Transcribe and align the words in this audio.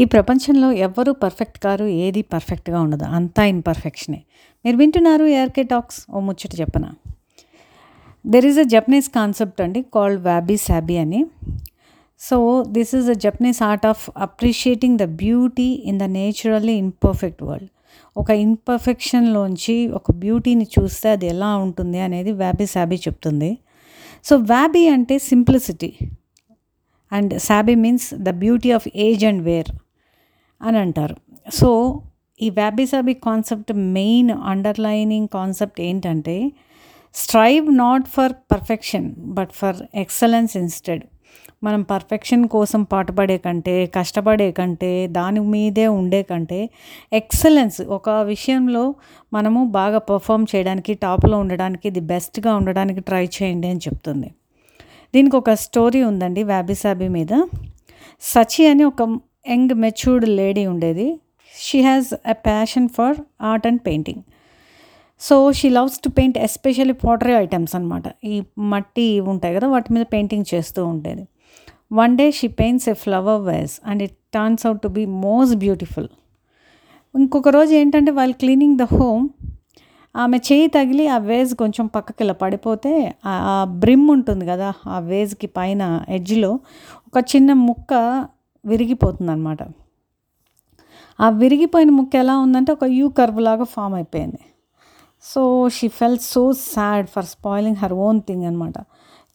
ఈ 0.00 0.04
ప్రపంచంలో 0.12 0.68
ఎవ్వరూ 0.86 1.12
పర్ఫెక్ట్ 1.22 1.58
కారు 1.64 1.86
ఏది 2.02 2.20
పర్ఫెక్ట్గా 2.34 2.78
ఉండదు. 2.84 3.06
అంతా 3.16 3.42
ఇన్పర్ఫెక్షనే 3.44 4.20
మీరు 4.64 4.76
వింటున్నారు 4.76 5.24
ఏఆర్కే 5.24 5.62
టాక్స్ 5.72 5.98
ఓ 6.10 6.20
ముచ్చట 6.20 6.52
చెప్పన? 6.60 6.84
There 8.32 8.46
is 8.50 8.58
a 8.58 8.64
Japanese 8.74 9.08
concept 9.08 9.60
అండి 9.64 9.80
కాల్డ్ 9.96 10.20
వ్యాబీ 10.28 10.56
శాబీ 10.66 10.96
అని. 10.96 11.20
So 12.20 12.36
this 12.76 12.92
is 12.98 13.10
a 13.10 13.16
Japanese 13.24 13.60
art 13.62 13.86
of 13.90 14.04
appreciating 14.26 14.96
the 14.98 15.02
beauty 15.24 15.68
in 15.90 15.98
the 15.98 16.08
naturally 16.16 16.76
imperfect 16.84 17.42
world 17.42 17.70
ఒక 18.16 18.30
ఇన్పర్ఫెక్షన్లోంచి 18.46 19.76
ఒక 19.98 20.10
బ్యూటీని 20.22 20.66
చూస్తే 20.78 21.10
అది 21.16 21.26
ఎలా 21.26 21.50
ఉంటుంది 21.56 21.98
అనేది 21.98 22.32
వ్యాబీ 22.32 22.66
శాబీ 22.66 22.96
చెప్తుంది. 22.96 23.50
సో 24.24 24.36
వ్యాబీ 24.36 24.84
అంటే 24.88 25.18
simplicity 25.30 25.92
and 27.12 27.32
sabi 27.40 27.74
means 27.74 28.08
the 28.14 28.30
beauty 28.42 28.70
of 28.70 28.88
age 28.96 29.24
and 29.24 29.42
wear 29.42 29.70
అని 30.62 30.78
అంటారు. 30.78 31.16
సో 31.54 32.02
ఈ 32.40 32.50
wabi 32.50 33.14
concept 33.14 33.72
main 33.72 34.30
underlining 34.30 35.28
concept 35.28 35.80
ఏంటంటే 35.80 36.52
strive 37.14 37.76
not 37.76 38.06
for 38.08 38.32
perfection 38.32 39.14
but 39.16 39.52
for 39.52 39.76
excellence 39.94 40.56
instead. 40.56 41.02
మనం 41.64 41.82
పర్ఫెక్షన్ 41.82 42.48
కోసం 42.48 42.82
పాటుపడే 42.82 43.38
కంటే 43.38 43.86
కష్టపడే 43.86 44.52
కంటే 44.52 45.06
దాని 45.06 45.40
మీదే 45.40 45.86
ఉండే 45.86 46.22
కంటే 46.22 46.70
ఎక్సలెన్స్ 47.12 47.80
ఒక 47.82 48.10
విషయంలో 48.10 48.94
మనము 49.32 49.64
బాగా 49.64 49.98
పర్ఫామ్ 49.98 50.46
చేయడానికి 50.56 50.94
టాప్లో 50.94 51.38
ఉండడానికి 51.38 51.90
ది 51.90 52.00
బెస్ట్గా 52.00 52.54
ఉండడానికి 52.54 53.00
ట్రై 53.00 53.24
చేయండి 53.24 53.68
అని 53.68 53.78
చెప్తుంది. 53.78 54.30
దీనికి 55.14 55.36
ఒక 55.36 55.50
స్టోరీ 55.54 56.02
ఉందండి 56.02 56.42
వ్యాబిసాబి 56.42 57.08
మీద. 57.08 57.32
సచి 58.20 58.66
అని 58.66 58.84
ఒక 58.84 59.02
యంగ్ 59.46 59.74
మెచ్యూర్డ్ 59.84 60.26
లేడీ 60.40 60.64
ఉండేది. 60.66 61.08
She 61.54 61.78
has 61.82 62.10
a 62.32 62.36
passion 62.46 62.88
for 62.96 63.16
art 63.50 63.66
and 63.70 63.80
painting. 63.86 64.22
So 65.20 65.36
she 65.58 65.68
loves 65.68 65.98
to 66.04 66.08
paint 66.18 66.38
especially 66.38 66.94
pottery 67.04 67.34
items 67.44 67.74
అనమాట 67.76 68.04
ఈ 68.24 68.36
మట్టి 68.72 69.08
ఉంటాయి 69.32 69.54
కదా 69.56 69.68
వాటి 69.74 69.92
మీద 69.92 70.04
పెయింటింగ్ 70.14 70.46
చేస్తూ 70.54 70.80
ఉండేది. 70.86 71.24
One 71.92 72.12
day 72.20 72.26
she 72.38 72.48
paints 72.60 72.88
a 72.88 72.96
flower 73.04 73.42
vase 73.50 73.74
and 73.86 74.02
it 74.06 74.16
turns 74.34 74.64
out 74.66 74.82
to 74.82 74.88
be 74.98 75.04
most 75.26 75.56
beautiful. 75.64 76.08
ఇంకొక 77.14 77.48
రోజు 77.48 77.72
ఏంటంటే 77.74 78.10
వాళ్ళు 78.18 78.34
క్లీనింగ్ 78.42 78.76
ద 78.78 78.86
హోమ్ 78.96 79.24
ఆమె 80.14 80.38
చేయి 80.38 80.66
తగిలి 80.66 81.04
ఆ 81.08 81.16
వేజ్ 81.30 81.54
కొంచెం 81.54 81.86
పక్కకి 81.86 82.22
ఇలా 82.24 82.34
పడిపోతే 82.42 82.92
ఆ 83.26 83.64
బ్రిమ్ 83.82 84.10
ఉంటుంది 84.10 84.44
కదా 84.46 84.68
ఆ 84.86 84.98
వేజ్కి 85.10 85.48
పైన 85.58 85.82
ఎడ్జ్లో 86.08 86.50
ఒక 87.08 87.18
చిన్న 87.32 87.52
ముక్క 87.52 87.92
విరిగిపోతుంది 88.64 89.32
అనమాట 89.32 89.58
ఆ 91.20 91.28
విరిగిపోయిన 91.28 91.90
ముక్క 91.90 92.16
ఎలా 92.16 92.38
ఉందంటే 92.38 92.72
ఒక 92.72 92.84
యూ 92.84 93.08
కర్వ్ 93.08 93.40
లాగా 93.40 93.64
ఫామ్ 93.64 93.94
అయిపోయింది. 93.94 94.40
So 95.22 95.68
she 95.68 95.88
fell 95.88 96.18
so 96.18 96.52
sad 96.52 97.06
for 97.06 97.24
spoiling 97.24 97.76
her 97.76 97.92
own 97.92 98.20
thing 98.20 98.44
అనమాట 98.44 98.74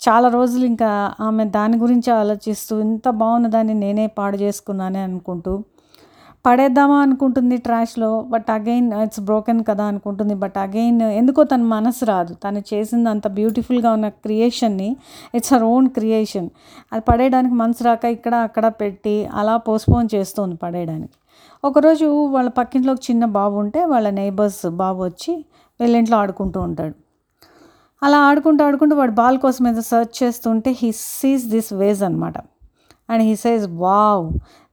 చాలా 0.09 0.30
రోజులు 0.30 0.66
ఇంకా 0.66 1.16
ఆమె 1.20 1.46
దాని 1.46 1.78
గురించి 1.78 2.12
ఆలోచిస్తూ 2.12 2.80
ఇంత 2.80 3.09
బాగున్న 3.09 3.48
దాన్ని 3.48 3.73
నేనే 3.73 4.08
పాడు 4.08 4.38
చేసుకున్నానే 4.38 5.00
అనుకుంటూ 5.00 5.64
పడేద్దామా 6.45 6.97
అనుకుంటుంది 7.05 7.57
ట్రాష్లో 7.57 8.09
బట్ 8.33 8.49
అగైన్ 8.55 8.88
ఇట్స్ 9.03 9.19
బ్రోకెన్ 9.19 9.61
కదా 9.69 9.85
అనుకుంటుంది. 9.91 10.35
బట్ 10.43 10.57
అగైన్ 10.63 11.01
ఎందుకో 11.19 11.43
తన 11.43 11.61
మనసు 11.73 12.05
రాదు. 12.05 12.33
తను 12.43 12.61
చేసింది 12.73 13.09
అంత 13.09 13.27
బ్యూటిఫుల్గా 13.38 13.91
ఉన్న 13.97 14.07
క్రియేషన్ని 14.25 14.89
ఇట్స్ 15.38 15.53
హర్ 15.53 15.66
ఓన్ 15.73 15.88
క్రియేషన్. 15.97 16.49
అది 16.93 17.03
పడేయడానికి 17.09 17.55
మనసు 17.63 17.83
రాక 17.83 18.05
ఇక్కడ 18.17 18.35
అక్కడ 18.47 18.66
పెట్టి 18.81 19.16
అలా 19.33 19.55
పోస్ట్పోన్ 19.67 20.09
చేస్తుంది 20.16 20.57
పడేయడానికి. 20.63 21.16
ఒకరోజు 21.63 22.07
వాళ్ళ 22.35 22.49
పక్కింట్లో 22.59 22.93
ఒక 22.93 23.03
చిన్న 23.09 23.25
బాబు 23.39 23.55
ఉంటే 23.63 23.81
వాళ్ళ 23.93 24.07
నైబర్స్ 24.21 24.66
బాబు 24.83 24.99
వచ్చి 25.03 25.33
వెళ్ళింట్లో 25.79 26.17
ఆడుకుంటూ 26.17 26.59
ఉంటాడు. 26.61 26.95
అలా 28.01 28.17
ఆడుకుంటూ 28.29 28.61
ఆడుకుంటూ 28.66 28.95
వాడు 28.95 29.13
బాల్ 29.22 29.38
కోసం 29.45 29.63
ఏదో 29.67 29.84
సర్చ్ 29.94 30.13
చేస్తుంటే 30.23 30.72
హీ 30.81 30.89
సీస్ 31.19 31.45
దిస్ 31.53 31.72
వేజ్ 31.73 32.03
అనమాట 32.03 32.38
and 33.09 33.23
he 33.23 33.35
says 33.35 33.66
wow 33.69 34.23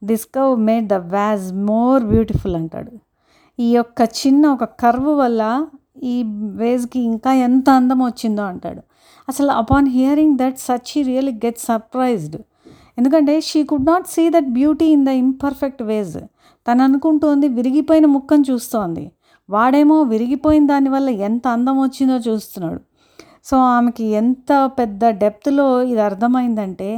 this 0.04 0.26
curve 0.26 0.60
made 0.60 0.88
the 0.88 0.92
vase 0.92 1.52
more 1.52 2.04
beautiful 2.04 2.56
అంటాడు. 2.56 2.92
ఈ 3.58 3.74
యొక్క 3.74 4.02
చిన్న 4.02 4.46
ఒక 4.46 4.64
కర్వ్ 4.64 5.10
వల్ల 5.18 5.66
ఈ 6.02 6.16
వేజ్కి 6.56 7.00
ఇంకా 7.00 7.32
ఎంత 7.32 7.70
అందం 7.70 8.04
వచ్చిందో 8.04 8.42
అంటాడు. 8.42 8.82
అసలు 9.28 9.50
upon 9.52 9.88
hearing 9.88 10.38
that 10.38 10.58
Sachi 10.58 10.90
he 10.90 11.02
really 11.02 11.32
get 11.32 11.58
surprised 11.58 12.36
ఎందుకంటే 12.98 13.40
she 13.40 13.64
could 13.64 13.86
not 13.86 14.06
see 14.08 14.30
that 14.30 14.48
beauty 14.52 14.86
in 14.86 15.04
the 15.04 15.08
imperfect 15.08 15.82
vase 15.82 16.16
తను 16.66 16.82
అనుకుంటోంది 16.84 17.48
విరిగిపోయిన 17.48 18.06
ముక్కను 18.06 18.44
చూస్తోంది. 18.50 19.12
వాడేమో 19.50 20.02
విరిగిపోయిన 20.02 20.66
దానివల్ల 20.66 21.08
ఎంత 21.08 21.48
అందం 21.48 21.76
వచ్చిందో 21.82 22.16
చూస్తున్నాడు. 22.16 22.80
సో 23.44 23.56
ఆమెకి 23.76 24.04
ఎంత 24.04 24.52
పెద్ద 24.78 25.04
డెప్త్లో 25.22 25.82
ఇది 25.82 26.00
అర్థమైందంటే 26.00 26.90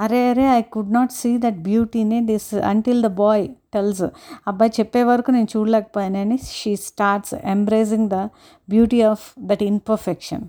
అరే 0.00 0.20
అరే 0.30 0.44
I 0.50 0.60
could 0.74 0.92
not 0.92 1.12
see 1.12 1.38
that 1.38 1.58
బ్యూటీని 1.62 2.20
this 2.20 2.54
until 2.54 3.02
the 3.02 3.06
boy 3.06 3.44
tells 3.74 4.04
అబ్బాయి 4.48 4.72
చెప్పే 4.80 5.02
వరకు 5.02 5.30
నేను 5.30 5.48
చూడలేకపోయానని 5.56 6.38
she 6.52 6.76
starts 6.76 7.34
embracing 7.34 8.08
the 8.08 8.20
beauty 8.68 9.02
of 9.02 9.26
that 9.40 9.62
imperfection 9.62 10.46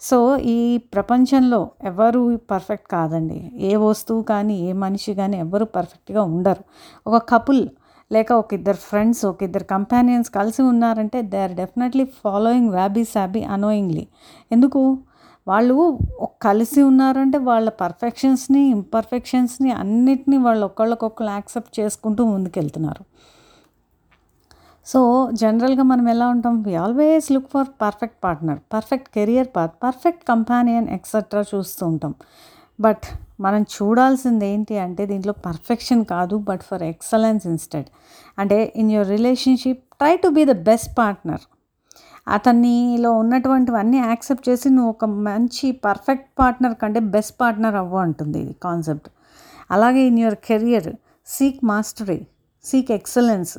so 0.00 0.38
ఈ 0.38 0.58
ప్రపంచంలో 0.94 1.70
ఎవరు 1.84 2.22
పర్ఫెక్ట్ 2.50 2.88
కాదండి. 2.92 3.38
ఏ 3.68 3.76
వస్తువు 3.76 4.22
కానీ 4.22 4.54
ఏ 4.68 4.72
మనిషి 4.72 5.12
కానీ 5.14 5.36
ఎవరు 5.36 5.64
పర్ఫెక్ట్గా 5.76 6.22
ఉండరు. 6.22 6.62
ఒక 7.06 7.16
కపుల్ 7.32 7.62
లేక 8.12 8.32
ఒక 8.32 8.54
ఇద్దరు 8.54 8.76
ఫ్రెండ్స్ 8.76 9.24
ఒక 9.26 9.42
ఇద్దరు 9.42 9.64
కంపానియన్స్ 9.64 10.30
కలిసి 10.30 10.62
ఉన్నారంటే 10.62 11.22
they 11.22 11.38
are 11.42 11.54
definitely 11.54 12.04
following 12.04 12.70
wabi 12.70 13.04
sabi 13.04 13.42
annoyingly 13.54 14.04
ఎందుకు? 14.52 14.98
వాళ్ళు 15.48 15.98
కలిసి 16.42 16.82
ఉన్నారంటే 16.82 17.38
వాళ్ళ 17.38 17.68
పర్ఫెక్షన్స్ని 17.68 18.62
ఇంపర్ఫెక్షన్స్ని 18.68 19.70
అన్నిటినీ 19.70 20.36
వాళ్ళు 20.36 20.64
ఒకళ్ళకొకళ్ళు 20.66 21.32
యాక్సెప్ట్ 21.32 21.80
చేసుకుంటూ 21.80 22.24
ముందుకెళ్తున్నారు. 22.24 23.02
సో 24.86 25.00
జనరల్గా 25.32 25.82
మనం 25.82 26.08
ఎలా 26.08 26.26
ఉంటాం? 26.28 26.62
We 26.62 26.74
always 26.76 27.32
look 27.32 27.50
for 27.50 27.68
perfect 27.82 28.24
partner 28.24 28.58
perfect 28.74 29.08
career 29.14 29.48
path 29.56 29.74
perfect 29.82 30.24
companion 30.28 30.88
etcetera 30.88 31.44
చూస్తూ 31.54 31.86
ఉంటాం. 31.86 32.14
బట్ 32.80 33.06
మనం 33.38 33.62
చూడాల్సింది 33.74 34.46
ఏంటి 34.52 34.74
అంటే 34.84 35.02
దీంట్లో 35.10 35.34
పర్ఫెక్షన్ 35.48 36.02
కాదు 36.14 36.36
బట్ 36.48 36.62
ఫర్ 36.68 36.84
ఎక్సలెన్స్ 36.92 37.44
ఇన్స్టెడ్ 37.52 37.88
అంటే 38.38 38.58
in 38.82 38.90
your 38.94 39.10
relationship 39.16 39.82
try 40.00 40.14
to 40.24 40.30
be 40.38 40.44
the 40.52 40.56
best 40.70 40.90
partner 41.00 41.44
అతనిలో 42.36 43.10
ఉన్నటువంటివన్నీ 43.22 43.98
యాక్సెప్ట్ 43.98 44.46
చేసి 44.48 44.68
నువ్వు 44.76 44.90
ఒక 44.94 45.04
మంచి 45.28 45.66
పర్ఫెక్ట్ 45.86 46.28
పార్ట్నర్ 46.40 46.74
కంటే 46.82 47.00
బెస్ట్ 47.14 47.36
పార్ట్నర్ 47.42 47.76
అవ్వ 47.82 47.98
అంటుంది 48.06 48.38
ఇది 48.44 48.54
కాన్సెప్ట్ 48.66 49.08
అలాగే 49.70 50.02
in 50.10 50.18
your 50.24 50.38
career 50.48 50.90
seek 51.26 51.60
mastery 51.72 52.20
seek 52.64 52.90
excellence 52.98 53.54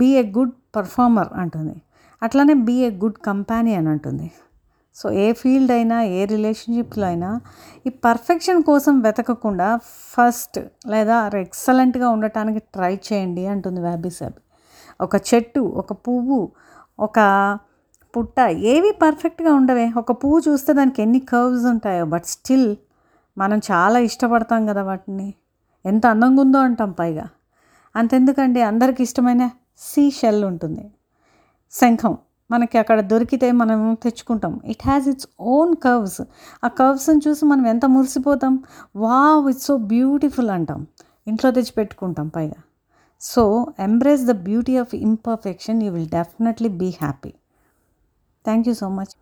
be 0.00 0.08
a 0.20 0.22
good 0.36 0.54
performer 0.76 1.30
అంటుంది. 1.42 1.74
అట్లానే 2.22 2.54
బీ 2.68 2.76
ఏ 2.86 2.90
గుడ్ 3.02 3.18
కంపానియన్ 3.28 3.88
అంటుంది. 3.92 4.26
సో 4.94 5.10
ఏ 5.10 5.32
ఫీల్డ్ 5.32 5.72
అయినా 5.72 6.02
ఏ 6.02 6.24
రిలేషన్షిప్లో 6.24 7.06
అయినా 7.06 7.40
ఈ 7.86 7.88
పర్ఫెక్షన్ 7.88 8.62
కోసం 8.62 9.00
వెతకకుండా 9.00 9.76
ఫస్ట్ 9.84 10.60
లేదా 10.88 11.30
ఎక్సలెంట్గా 11.34 12.08
ఉండటానికి 12.08 12.58
ట్రై 12.58 12.94
చేయండి 12.94 13.46
అంటుంది 13.46 13.80
వ్యాబీసాబి 13.80 14.40
ఒక 15.00 15.16
చెట్టు 15.16 15.60
ఒక 15.60 15.92
పువ్వు 15.92 16.52
ఒక 16.98 17.18
పుట్ట 18.16 18.40
ఏవి 18.40 18.92
పర్ఫెక్ట్గా 18.92 19.54
ఉండవే. 19.54 19.92
ఒక 19.96 20.12
పువ్వు 20.12 20.40
చూస్తే 20.48 20.72
దానికి 20.72 21.02
ఎన్ని 21.02 21.20
కర్వ్స్ 21.20 21.66
ఉంటాయో 21.66 22.04
బట్ 22.04 22.24
స్టిల్ 22.24 22.76
మనం 23.38 23.58
చాలా 23.58 23.98
ఇష్టపడతాం 23.98 24.66
కదా 24.66 24.82
వాటిని. 24.82 25.34
ఎంత 25.86 26.06
అందంగా 26.06 26.42
ఉందో 26.42 26.58
అంటాం 26.58 26.92
పైగా. 26.92 27.28
అంతెందుకండి? 27.96 28.62
అందరికి 28.62 29.02
ఇష్టమైన 29.02 29.50
సీ 29.78 30.10
షెల్ 30.10 30.44
ఉంటుంది. 30.44 30.90
శంఖం. 31.72 32.18
మనకి 32.54 32.78
అక్కడ 32.78 33.00
దొరికితే 33.12 33.48
మనం 33.62 33.80
తెచ్చుకుంటాం. 34.02 34.54
It 34.64 34.82
has 34.86 35.08
its 35.08 35.28
own 35.54 35.72
curves 35.84 36.20
ఆ 36.64 36.68
కర్వ్స్ని 36.80 37.20
చూసి 37.28 37.44
మనం 37.52 37.66
ఎంత 37.66 37.84
మురిసిపోతాం? 37.96 38.54
వావ్ 38.96 39.48
ఇట్స్ 39.50 39.66
సో 39.70 39.76
బ్యూటిఫుల్ 39.92 40.50
అంటాం. 40.50 40.82
ఇంట్లో 41.28 41.50
తెచ్చి 41.50 41.74
పెట్టుకుంటాం 41.78 42.28
పైగా. 42.28 42.60
So 43.20 43.42
embrace 43.80 44.22
the 44.22 44.32
beauty 44.44 44.76
of 44.76 44.94
imperfection 44.94 45.82
you 45.82 45.90
will 45.92 46.10
definitely 46.10 46.70
be 46.80 46.88
happy 47.02 47.32
thank 48.44 48.66
you 48.68 48.74
so 48.74 48.88
much 48.88 49.14